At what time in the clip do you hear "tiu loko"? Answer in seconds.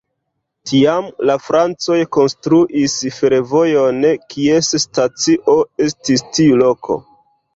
6.39-6.99